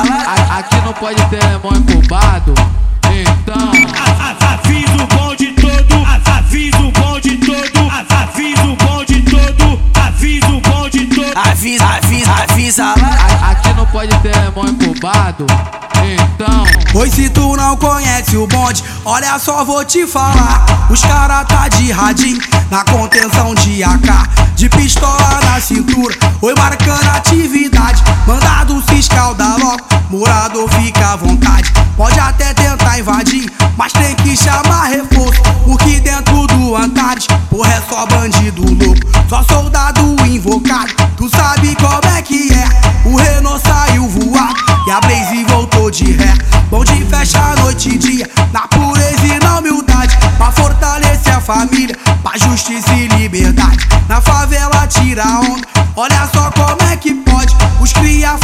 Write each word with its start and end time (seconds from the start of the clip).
A- 0.00 0.58
Aqui 0.58 0.76
não 0.84 0.92
pode 0.92 1.22
ter 1.26 1.42
mão 1.62 1.72
incubado. 1.76 2.54
Então, 3.04 3.70
Avisa 4.40 5.02
o 5.02 5.06
bonde 5.06 5.46
todo, 5.52 6.06
avisa 6.06 6.78
o 6.78 6.90
bonde 6.92 7.36
todo, 7.38 7.90
avisa 8.12 8.62
o 8.64 8.76
bonde 8.76 9.22
todo, 9.22 9.80
avisa 10.00 10.46
o 10.48 10.60
bonde 10.60 11.06
todo. 11.06 11.38
Avisa, 11.48 11.84
avisa, 11.84 12.32
avisa 12.48 12.84
lá. 12.84 13.50
aqui 13.50 13.72
não 13.74 13.86
pode 13.86 14.16
ter 14.18 14.34
mão 14.54 14.64
incubado. 14.66 15.46
Então, 16.02 16.64
Pois 16.92 17.12
se 17.12 17.28
tu 17.30 17.56
não 17.56 17.76
conhece 17.76 18.36
o 18.36 18.46
bonde, 18.46 18.82
olha 19.04 19.38
só, 19.38 19.64
vou 19.64 19.84
te 19.84 20.06
falar. 20.06 20.64
Os 20.88 21.00
cara 21.02 21.44
tá 21.44 21.68
de 21.68 21.90
radinho, 21.92 22.40
na 22.70 22.82
contenção 22.84 23.54
de 23.54 23.82
AK, 23.84 24.28
de 24.56 24.68
pistola 24.68 25.40
na 25.44 25.60
cintura, 25.60 26.14
oi 26.42 26.54
marcando 26.56 27.09
mas 33.76 33.92
tem 33.92 34.14
que 34.16 34.36
chamar 34.36 34.88
reforço. 34.88 35.42
Porque 35.64 36.00
dentro 36.00 36.46
do 36.48 36.76
Antares, 36.76 37.26
porra, 37.48 37.74
é 37.74 37.82
só 37.88 38.06
bandido 38.06 38.62
louco, 38.62 39.00
só 39.28 39.42
soldado 39.44 40.16
invocado. 40.26 40.92
Tu 41.16 41.28
sabe 41.28 41.76
como 41.76 42.16
é 42.16 42.22
que 42.22 42.52
é? 42.52 43.08
O 43.08 43.16
Renault 43.16 43.62
saiu 43.66 44.08
voado 44.08 44.54
e 44.86 44.90
a 44.90 45.00
Blaze 45.00 45.44
voltou 45.44 45.90
de 45.90 46.12
ré. 46.12 46.34
Bom 46.70 46.84
de 46.84 47.04
fecha 47.06 47.54
noite 47.56 47.90
e 47.90 47.98
dia, 47.98 48.30
na 48.52 48.60
pureza 48.68 49.26
e 49.26 49.38
na 49.44 49.58
humildade. 49.58 50.16
Pra 50.36 50.50
fortalecer 50.52 51.34
a 51.34 51.40
família, 51.40 51.96
pra 52.22 52.38
justiça 52.38 52.92
e 52.94 53.08
liberdade. 53.08 53.88
Na 54.08 54.20
favela 54.20 54.86
tira 54.86 55.24
onda, 55.24 55.66
olha 55.96 56.28
só 56.32 56.50
como 56.50 56.90
é 56.90 56.96
que 56.96 57.14
pode. 57.14 57.54
Os 57.80 57.92
cria 57.92 58.36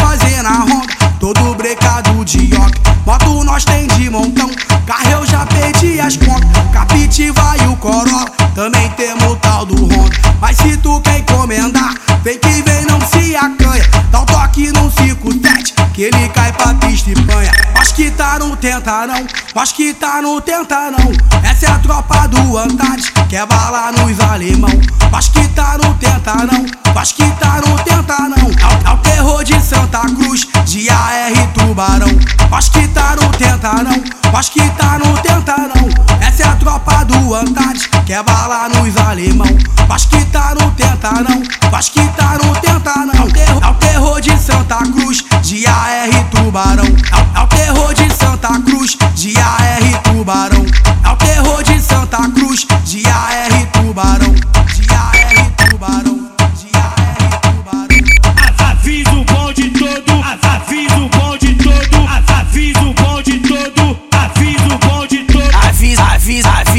cai 16.47 16.53
pra 16.53 16.75
pista 16.75 17.11
e 17.11 17.15
panha. 17.15 17.51
Mas 17.75 17.93
que 17.93 18.11
tá 18.11 18.39
no 18.39 18.57
tenta 18.57 19.07
não, 19.07 19.27
mas 19.55 19.73
que 19.73 19.93
tá 19.95 20.23
no 20.23 20.41
tenta 20.41 20.91
não. 20.91 21.13
Essa 21.43 21.67
é 21.67 21.71
a 21.71 21.79
tropa 21.79 22.27
do 22.29 22.59
Antares, 22.59 23.11
que 23.29 23.37
é 23.37 23.47
bala 23.47 23.93
nos 23.93 24.21
alemão. 24.21 24.71
Mas 25.11 25.29
que 25.29 25.47
tá 25.49 25.79
no 25.83 25.95
tenta 25.95 26.35
não, 26.35 26.67
mas 26.95 27.13
que 27.13 27.29
tá 27.33 27.61
no 27.67 27.79
tenta 27.81 28.19
não. 28.29 28.51
É 28.51 28.89
É 28.89 28.93
o 28.93 28.97
terror 28.99 29.45
de 29.45 29.61
Santa 29.61 30.01
Cruz, 30.01 30.47
de 30.65 30.89
AR 30.91 31.53
Tubarão. 31.55 32.09
Mas 32.51 32.69
que 32.69 32.87
tá 32.89 33.17
no 33.17 33.29
tenta 33.31 33.73
não, 33.83 34.05
mas 34.33 34.49
que 34.49 34.69
tá 34.71 34.99
no 34.99 35.19
tenta 35.19 35.57
não. 35.57 36.27
Essa 36.27 36.43
é 36.43 36.47
a 36.47 36.57
tropa 36.57 37.05
do 37.05 37.35
Antares, 37.35 37.87
que 38.05 38.13
é 38.13 38.23
bala 38.23 38.69
nos 38.69 38.97
alemão. 38.97 39.49
Mas 39.89 40.05
que 40.05 40.25
tá 40.27 40.55
no 40.61 40.71
tenta 40.73 41.11
não, 41.13 41.43
mas 41.71 41.89
que 41.89 42.07
tá 42.11 42.26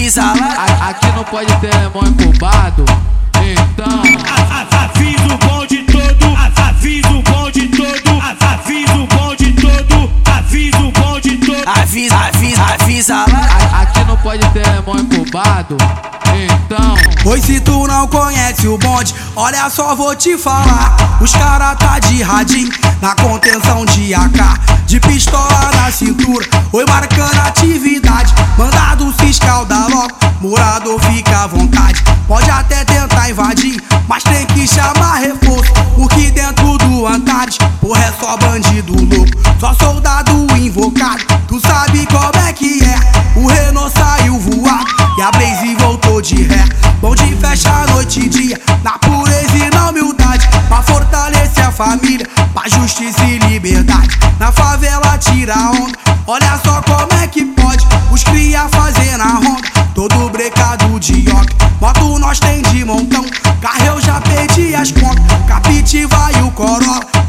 avisa, 0.07 0.21
avisa 0.21 0.33
lá. 0.39 0.65
a- 0.85 0.89
aqui 0.89 1.07
não 1.15 1.23
pode 1.25 1.53
ter 1.57 1.73
mão 1.93 2.03
incubado. 2.07 2.85
Então, 3.35 4.01
Avisa 4.71 5.33
o 5.33 5.37
bonde 5.37 5.77
todo, 5.83 6.35
avisa 6.37 7.09
o 7.09 7.21
bonde 7.21 7.67
todo, 7.67 8.21
avisa 8.21 8.93
o 8.95 9.07
bonde 9.07 9.51
todo, 9.53 10.11
avisa 10.33 10.77
o 10.79 10.91
bonde 10.91 11.37
todo. 11.37 11.67
Avisa, 11.79 12.15
avisa, 12.15 12.63
avisa 12.63 13.15
lá. 13.15 13.47
a- 13.77 13.81
aqui 13.81 14.03
não 14.05 14.17
pode 14.17 14.47
ter 14.49 14.81
mão 14.85 14.97
incubado. 14.97 15.77
Então, 16.33 16.95
Pois 17.23 17.43
se 17.43 17.59
tu 17.59 17.85
não 17.87 18.07
conhece 18.07 18.67
o 18.67 18.77
bonde, 18.77 19.13
olha 19.35 19.69
só, 19.69 19.93
vou 19.95 20.15
te 20.15 20.37
falar. 20.37 20.95
Os 21.19 21.31
cara 21.33 21.75
tá 21.75 21.99
de 21.99 22.21
radinho, 22.23 22.71
na 23.01 23.13
contenção 23.15 23.85
de 23.85 24.13
AK, 24.13 24.59
de 24.85 24.99
pistola 24.99 25.69
na 25.75 25.91
cintura, 25.91 26.45
oi 26.71 26.85
marcando 26.85 27.37
atividade. 27.45 28.33
Mandado 28.57 29.11
fiscal 29.19 29.65
da 29.65 29.79
logo, 29.86 29.86
morador 30.47 30.99
fica 31.01 31.43
à 31.43 31.47
vontade. 31.47 32.03
Pode 32.27 32.49
até 32.49 32.83
tentar 32.85 33.29
invadir, 33.29 33.81
mas 34.07 34.23
tem 34.23 34.45
que 34.47 34.67
chamar 34.67 35.19
reforço. 35.19 35.71
Porque 35.95 36.31
dentro 36.31 36.77
do 36.77 37.05
Antares, 37.05 37.57
porra, 37.81 38.03
é 38.03 38.13
só 38.19 38.37
bandido 38.37 38.93
louco, 38.93 39.31
só 39.59 39.73
soldado 39.73 40.31
invocado. 40.57 41.23
Tu 41.47 41.59
sabe 41.59 42.05
como 42.07 42.47
é 42.47 42.53
que 42.53 42.83
é? 42.83 43.39
O 43.39 43.47
Renault 43.47 43.93
saiu 43.97 44.39
voado 44.39 44.85
e 45.17 45.21
a 45.21 45.31
Blaze 45.31 45.75
voltou 45.75 46.21
de 46.21 46.43
ré. 46.43 46.65
Bom 47.01 47.13
de 47.13 47.35
fecha 47.35 47.85
noite 47.91 48.21
e 48.21 48.29
dia, 48.29 48.59
na 48.83 48.91
pureza 48.91 49.57
e 49.57 49.69
na 49.75 49.89
humildade. 49.89 50.47
Pra 50.67 50.81
fortalecer 50.81 51.65
a 51.65 51.71
família, 51.71 52.27
pra 52.53 52.67
justiça 52.69 53.23
e 53.23 53.37
liberdade. 53.37 54.17
Na 54.39 54.51
favela 54.51 55.17
tira 55.17 55.55
onda, 55.71 55.97
olha 56.25 56.59
só 56.63 56.76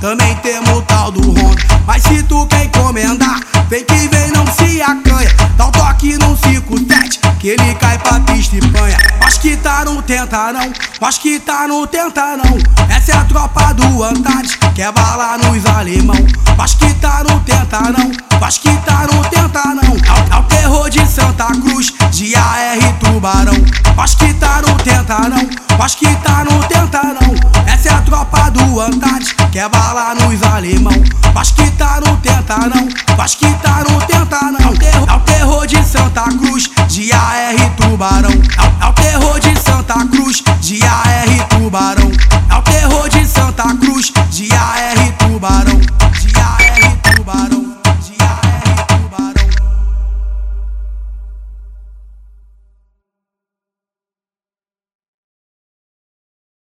Também 0.01 0.35
temos 0.37 0.71
o 0.71 0.81
tal 0.83 1.13
do 1.13 1.21
Honda. 1.21 1.63
Mas 1.87 2.03
se 2.03 2.23
tu 2.23 2.47
quer 2.47 2.65
encomendar, 2.65 3.39
vem 3.69 3.85
que 3.85 4.09
vem, 4.09 4.31
não 4.31 4.47
se 4.47 4.81
acanha. 4.81 5.29
Dá 5.55 5.67
um 5.67 5.71
toque 5.71 6.17
num 6.17 6.35
57, 6.35 7.21
que 7.39 7.49
ele 7.49 7.75
cai 7.75 7.99
pra 7.99 8.21
pista 8.21 8.57
e 8.57 8.61
panha. 8.71 8.97
Mas 9.21 9.37
que 9.37 9.55
tá 9.59 9.85
no 9.85 10.01
tenta 10.01 10.51
não, 10.55 10.73
mas 10.99 11.19
que 11.19 11.39
tá 11.41 11.69
no 11.69 11.87
tenta 11.87 12.39
não. 12.39 12.57
Essa 12.89 13.13
é 13.13 13.17
a 13.17 13.25
tropa 13.25 13.75
do 13.75 14.03
Antares, 14.03 14.57
que 14.75 14.81
é 14.81 14.91
bala 14.91 15.37
nos 15.37 15.67
alemão. 15.67 16.17
Mas 16.57 16.75
que 16.75 16.93
tá 16.95 17.23
no 17.29 17.39
tenta 17.41 17.81
não, 17.81 18.11
mas 18.41 18.57
que 18.57 18.75
tá 18.79 19.07
no 19.13 19.23
tenta 19.29 19.63
não. 19.75 19.83
É 19.95 20.37
o- 20.37 20.39
É 20.39 20.43
terror 20.49 20.89
de 20.91 21.07
Santa 21.07 21.47
Cruz, 21.49 21.93
de 22.11 22.35
AR 22.35 22.95
Tubarão. 23.01 23.55
Mas 23.95 24.15
que 24.15 24.33
tá 24.35 24.63
no 24.67 24.75
tenta 24.77 25.19
não, 25.29 25.47
mas 25.79 25.95
que 25.95 26.07
tá 32.49 32.67
não, 32.67 32.89